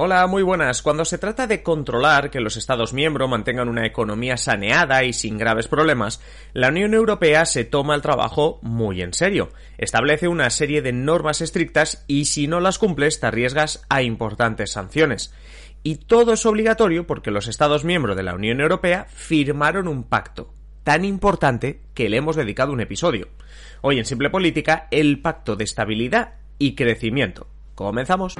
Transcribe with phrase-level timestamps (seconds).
[0.00, 0.80] Hola, muy buenas.
[0.80, 5.38] Cuando se trata de controlar que los Estados miembros mantengan una economía saneada y sin
[5.38, 6.20] graves problemas,
[6.52, 9.48] la Unión Europea se toma el trabajo muy en serio.
[9.76, 14.70] Establece una serie de normas estrictas y si no las cumples te arriesgas a importantes
[14.70, 15.34] sanciones.
[15.82, 20.54] Y todo es obligatorio porque los Estados miembros de la Unión Europea firmaron un pacto
[20.84, 23.30] tan importante que le hemos dedicado un episodio.
[23.80, 27.48] Hoy en Simple Política, el Pacto de Estabilidad y Crecimiento.
[27.74, 28.36] Comenzamos.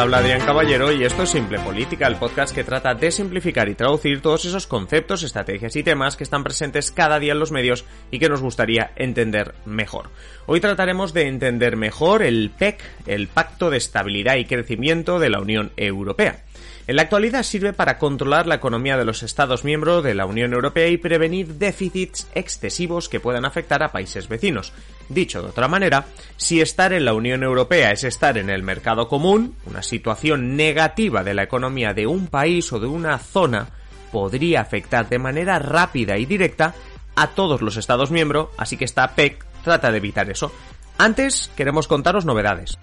[0.00, 3.74] Habla Adrián Caballero y esto es Simple Política, el podcast que trata de simplificar y
[3.74, 7.84] traducir todos esos conceptos, estrategias y temas que están presentes cada día en los medios
[8.10, 10.08] y que nos gustaría entender mejor.
[10.46, 15.40] Hoy trataremos de entender mejor el PEC, el Pacto de Estabilidad y Crecimiento de la
[15.40, 16.44] Unión Europea.
[16.90, 20.52] En la actualidad sirve para controlar la economía de los Estados miembros de la Unión
[20.52, 24.72] Europea y prevenir déficits excesivos que puedan afectar a países vecinos.
[25.08, 29.06] Dicho de otra manera, si estar en la Unión Europea es estar en el mercado
[29.06, 33.68] común, una situación negativa de la economía de un país o de una zona
[34.10, 36.74] podría afectar de manera rápida y directa
[37.14, 40.50] a todos los Estados miembros, así que esta PEC trata de evitar eso.
[40.98, 42.80] Antes queremos contaros novedades.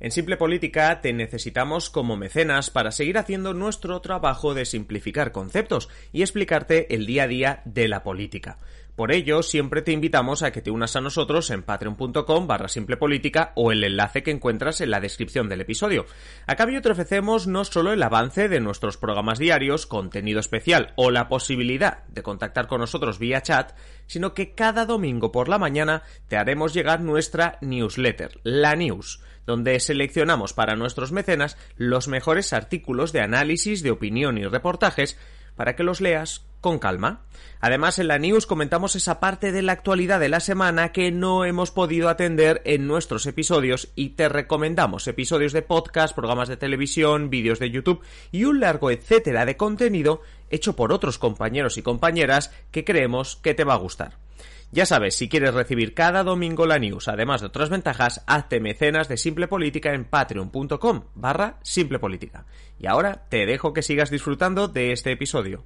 [0.00, 5.88] En Simple Política te necesitamos como mecenas para seguir haciendo nuestro trabajo de simplificar conceptos
[6.12, 8.58] y explicarte el día a día de la política.
[8.94, 13.52] Por ello, siempre te invitamos a que te unas a nosotros en patreon.com barra simplepolítica
[13.54, 16.06] o el enlace que encuentras en la descripción del episodio.
[16.46, 21.10] A cambio te ofrecemos no solo el avance de nuestros programas diarios, contenido especial o
[21.12, 23.72] la posibilidad de contactar con nosotros vía chat,
[24.06, 29.80] sino que cada domingo por la mañana te haremos llegar nuestra newsletter, la news donde
[29.80, 35.16] seleccionamos para nuestros mecenas los mejores artículos de análisis, de opinión y reportajes
[35.56, 37.22] para que los leas con calma.
[37.60, 41.46] Además, en la news comentamos esa parte de la actualidad de la semana que no
[41.46, 47.30] hemos podido atender en nuestros episodios y te recomendamos episodios de podcast, programas de televisión,
[47.30, 50.20] vídeos de YouTube y un largo etcétera de contenido
[50.50, 54.27] hecho por otros compañeros y compañeras que creemos que te va a gustar.
[54.70, 59.08] Ya sabes, si quieres recibir cada domingo la news, además de otras ventajas, hazte mecenas
[59.08, 62.44] de Simple Política en patreon.com barra Simple Política.
[62.78, 65.64] Y ahora te dejo que sigas disfrutando de este episodio.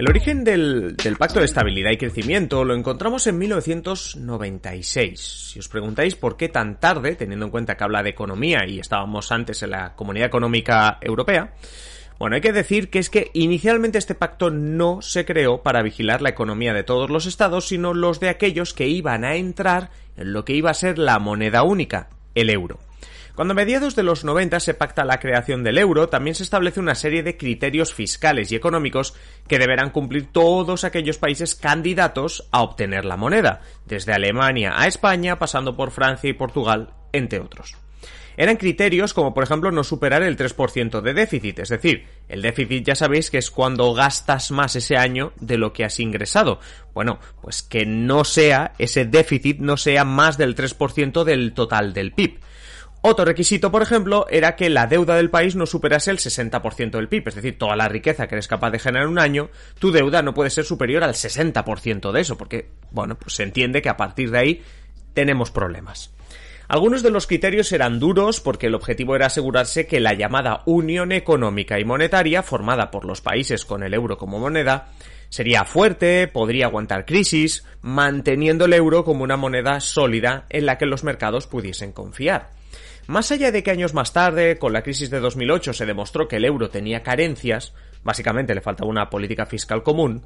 [0.00, 5.20] El origen del, Pacto de Estabilidad y Crecimiento lo encontramos en 1996.
[5.20, 8.78] Si os preguntáis por qué tan tarde, teniendo en cuenta que habla de economía y
[8.78, 11.52] estábamos antes en la Comunidad Económica Europea,
[12.18, 16.22] bueno, hay que decir que es que inicialmente este pacto no se creó para vigilar
[16.22, 20.32] la economía de todos los estados, sino los de aquellos que iban a entrar en
[20.32, 22.78] lo que iba a ser la moneda única, el euro.
[23.34, 26.80] Cuando a mediados de los 90 se pacta la creación del euro, también se establece
[26.80, 29.14] una serie de criterios fiscales y económicos
[29.48, 35.38] que deberán cumplir todos aquellos países candidatos a obtener la moneda, desde Alemania a España,
[35.38, 37.76] pasando por Francia y Portugal, entre otros.
[38.36, 42.86] Eran criterios como por ejemplo no superar el 3% de déficit, es decir, el déficit
[42.86, 46.58] ya sabéis que es cuando gastas más ese año de lo que has ingresado.
[46.94, 52.12] Bueno, pues que no sea, ese déficit no sea más del 3% del total del
[52.12, 52.38] PIB.
[53.02, 57.08] Otro requisito, por ejemplo, era que la deuda del país no superase el 60% del
[57.08, 59.90] PIB, es decir, toda la riqueza que eres capaz de generar en un año, tu
[59.90, 63.88] deuda no puede ser superior al 60% de eso, porque, bueno, pues se entiende que
[63.88, 64.62] a partir de ahí
[65.14, 66.12] tenemos problemas.
[66.68, 71.10] Algunos de los criterios eran duros porque el objetivo era asegurarse que la llamada Unión
[71.10, 74.88] Económica y Monetaria, formada por los países con el euro como moneda,
[75.30, 80.86] sería fuerte, podría aguantar crisis, manteniendo el euro como una moneda sólida en la que
[80.86, 82.59] los mercados pudiesen confiar.
[83.10, 86.36] Más allá de que años más tarde, con la crisis de 2008, se demostró que
[86.36, 90.22] el euro tenía carencias, básicamente le faltaba una política fiscal común,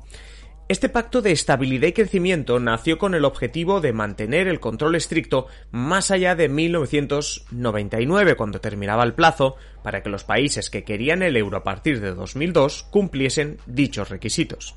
[0.69, 5.47] este pacto de estabilidad y crecimiento nació con el objetivo de mantener el control estricto
[5.71, 11.39] más allá de 1999, cuando terminaba el plazo para que los países que querían el
[11.39, 14.75] euro a partir de 2002 cumpliesen dichos requisitos.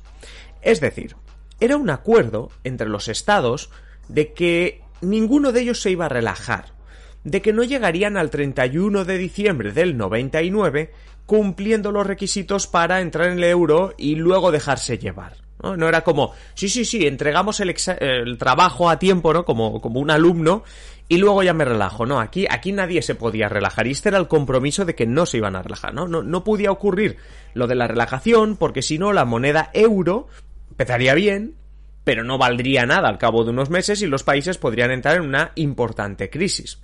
[0.62, 1.14] Es decir,
[1.60, 3.68] era un acuerdo entre los estados
[4.08, 6.77] de que ninguno de ellos se iba a relajar,
[7.24, 10.92] de que no llegarían al 31 de diciembre del 99
[11.26, 15.36] cumpliendo los requisitos para entrar en el euro y luego dejarse llevar.
[15.62, 15.88] ¿no?
[15.88, 19.44] era como, sí, sí, sí, entregamos el, trabajo a tiempo, ¿no?
[19.44, 20.62] Como, como un alumno
[21.08, 22.06] y luego ya me relajo.
[22.06, 25.26] No, aquí, aquí nadie se podía relajar y este era el compromiso de que no
[25.26, 26.06] se iban a relajar, ¿no?
[26.06, 27.16] No, no podía ocurrir
[27.54, 30.28] lo de la relajación porque si no la moneda euro
[30.70, 31.56] empezaría bien,
[32.04, 35.22] pero no valdría nada al cabo de unos meses y los países podrían entrar en
[35.22, 36.78] una importante crisis.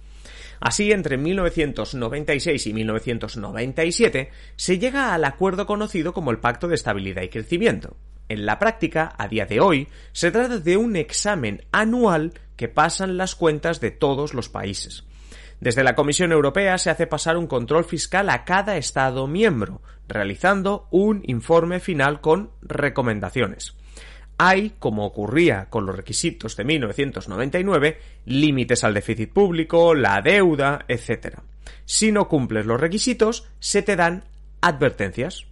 [0.65, 7.21] Así, entre 1996 y 1997 se llega al acuerdo conocido como el Pacto de Estabilidad
[7.21, 7.99] y Crecimiento.
[8.31, 13.19] En la práctica, a día de hoy, se trata de un examen anual que pasan
[13.19, 15.05] las cuentas de todos los países.
[15.61, 20.89] Desde la Comisión Europea se hace pasar un control fiscal a cada Estado miembro, realizando
[20.91, 23.77] un informe final con recomendaciones.
[24.39, 31.39] Hay, como ocurría con los requisitos de 1999, límites al déficit público, la deuda, etc.
[31.85, 34.25] Si no cumples los requisitos, se te dan
[34.61, 35.47] advertencias.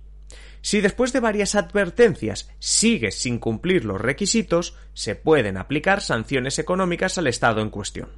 [0.62, 7.19] Si después de varias advertencias sigues sin cumplir los requisitos, se pueden aplicar sanciones económicas
[7.19, 8.08] al Estado en cuestión.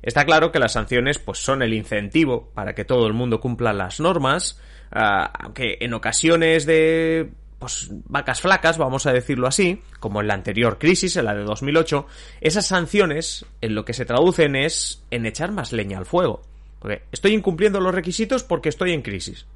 [0.00, 3.72] Está claro que las sanciones pues, son el incentivo para que todo el mundo cumpla
[3.72, 4.60] las normas,
[4.92, 10.34] ah, aunque en ocasiones de pues, vacas flacas, vamos a decirlo así, como en la
[10.34, 12.06] anterior crisis, en la de 2008,
[12.40, 16.42] esas sanciones en lo que se traducen es en echar más leña al fuego.
[16.78, 19.46] Porque estoy incumpliendo los requisitos porque estoy en crisis.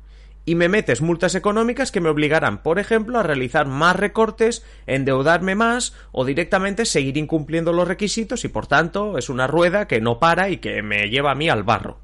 [0.47, 5.55] Y me metes multas económicas que me obligarán, por ejemplo, a realizar más recortes, endeudarme
[5.55, 10.19] más o directamente seguir incumpliendo los requisitos y por tanto es una rueda que no
[10.19, 11.99] para y que me lleva a mí al barro.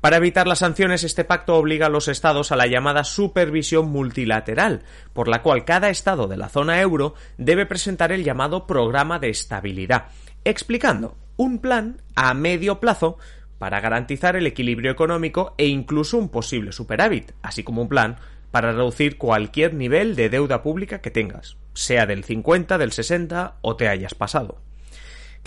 [0.00, 4.82] Para evitar las sanciones, este pacto obliga a los estados a la llamada supervisión multilateral,
[5.12, 9.30] por la cual cada estado de la zona euro debe presentar el llamado programa de
[9.30, 10.06] estabilidad,
[10.44, 13.18] explicando un plan a medio plazo
[13.58, 18.18] para garantizar el equilibrio económico e incluso un posible superávit, así como un plan
[18.52, 23.74] para reducir cualquier nivel de deuda pública que tengas, sea del 50, del 60 o
[23.74, 24.67] te hayas pasado.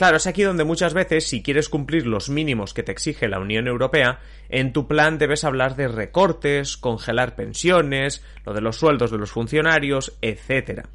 [0.01, 3.38] Claro, es aquí donde muchas veces, si quieres cumplir los mínimos que te exige la
[3.38, 4.18] Unión Europea,
[4.50, 9.30] en tu plan debes hablar de recortes, congelar pensiones, lo de los sueldos de los
[9.30, 10.88] funcionarios, etc.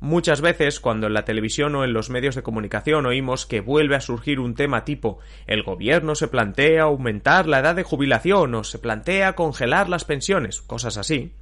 [0.00, 3.96] Muchas veces, cuando en la televisión o en los medios de comunicación oímos que vuelve
[3.96, 8.64] a surgir un tema tipo el gobierno se plantea aumentar la edad de jubilación o
[8.64, 11.32] se plantea congelar las pensiones, cosas así,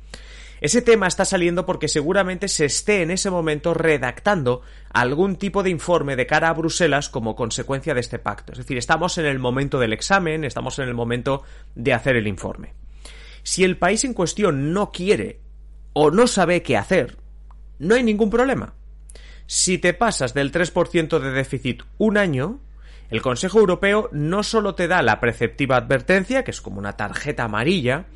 [0.63, 5.71] ese tema está saliendo porque seguramente se esté en ese momento redactando algún tipo de
[5.71, 8.53] informe de cara a Bruselas como consecuencia de este pacto.
[8.53, 11.43] Es decir, estamos en el momento del examen, estamos en el momento
[11.75, 12.75] de hacer el informe.
[13.43, 15.41] Si el país en cuestión no quiere
[15.95, 17.19] o no sabe qué hacer,
[17.81, 18.75] no hay ningún problema.
[19.49, 22.61] Si te pasas del 3% de déficit un año,
[23.11, 27.43] el Consejo Europeo no solo te da la preceptiva advertencia, que es como una tarjeta
[27.43, 28.07] amarilla,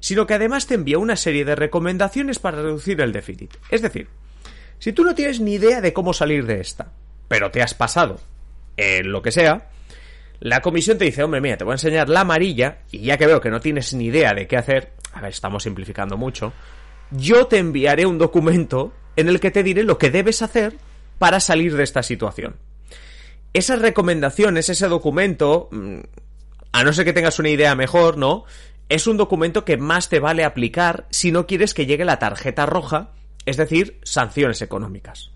[0.00, 3.54] sino que además te envía una serie de recomendaciones para reducir el déficit.
[3.70, 4.08] Es decir,
[4.78, 6.92] si tú no tienes ni idea de cómo salir de esta,
[7.28, 8.20] pero te has pasado
[8.76, 9.68] en lo que sea,
[10.40, 13.26] la comisión te dice, hombre, mira, te voy a enseñar la amarilla, y ya que
[13.26, 16.52] veo que no tienes ni idea de qué hacer, a ver, estamos simplificando mucho,
[17.10, 20.76] yo te enviaré un documento en el que te diré lo que debes hacer
[21.18, 22.56] para salir de esta situación.
[23.54, 26.00] Esas recomendaciones, ese documento, mm,
[26.72, 28.44] a no ser que tengas una idea mejor, ¿no?
[28.88, 32.66] Es un documento que más te vale aplicar si no quieres que llegue la tarjeta
[32.66, 33.10] roja,
[33.44, 35.30] es decir, sanciones económicas.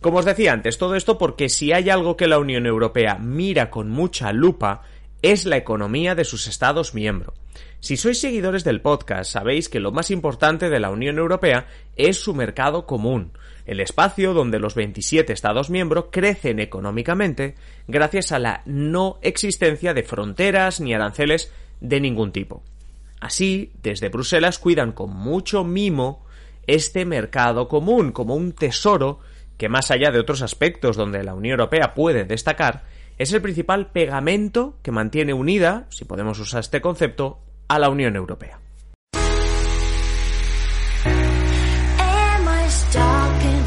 [0.00, 3.70] Como os decía antes, todo esto porque si hay algo que la Unión Europea mira
[3.70, 4.82] con mucha lupa
[5.22, 7.34] es la economía de sus Estados miembros.
[7.78, 11.66] Si sois seguidores del podcast, sabéis que lo más importante de la Unión Europea
[11.96, 13.32] es su mercado común,
[13.64, 17.54] el espacio donde los 27 Estados miembros crecen económicamente
[17.86, 22.62] gracias a la no existencia de fronteras ni aranceles de ningún tipo.
[23.22, 26.26] Así, desde Bruselas cuidan con mucho mimo
[26.66, 29.20] este mercado común como un tesoro
[29.56, 32.82] que más allá de otros aspectos donde la Unión Europea puede destacar,
[33.18, 37.38] es el principal pegamento que mantiene unida, si podemos usar este concepto,
[37.68, 38.58] a la Unión Europea.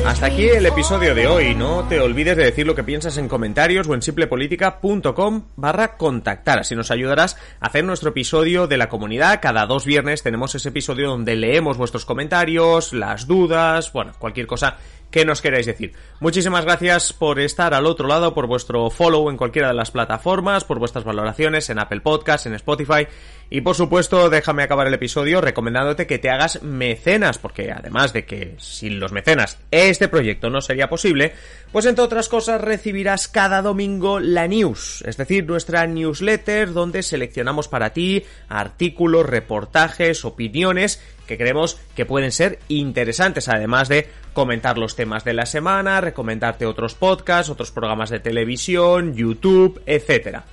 [0.05, 1.55] Hasta aquí el episodio de hoy.
[1.55, 6.59] No te olvides de decir lo que piensas en comentarios o en simplepolitica.com barra contactar.
[6.59, 9.39] Así nos ayudarás a hacer nuestro episodio de la comunidad.
[9.41, 14.77] Cada dos viernes tenemos ese episodio donde leemos vuestros comentarios, las dudas, bueno, cualquier cosa
[15.09, 15.93] que nos queráis decir.
[16.19, 20.65] Muchísimas gracias por estar al otro lado, por vuestro follow en cualquiera de las plataformas,
[20.65, 23.07] por vuestras valoraciones en Apple Podcasts, en Spotify
[23.49, 28.25] y por supuesto, déjame acabar el episodio recomendándote que te hagas mecenas, porque además de
[28.25, 31.33] que sin los mecenas este proyecto no sería posible,
[31.71, 37.67] pues entre otras cosas recibirás cada domingo la news, es decir, nuestra newsletter donde seleccionamos
[37.67, 44.95] para ti artículos, reportajes, opiniones que creemos que pueden ser interesantes, además de comentar los
[44.95, 50.45] temas de la semana, recomendarte otros podcasts, otros programas de televisión, YouTube, etcétera.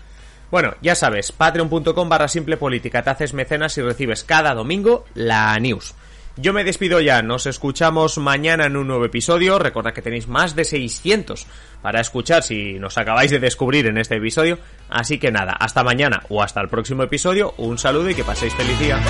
[0.52, 5.58] Bueno, ya sabes, patreon.com barra simple política, te haces mecenas y recibes cada domingo la
[5.58, 5.94] news.
[6.36, 9.58] Yo me despido ya, nos escuchamos mañana en un nuevo episodio.
[9.58, 11.46] Recordad que tenéis más de 600
[11.80, 14.58] para escuchar si nos acabáis de descubrir en este episodio.
[14.90, 17.54] Así que nada, hasta mañana o hasta el próximo episodio.
[17.56, 19.00] Un saludo y que paséis feliz día.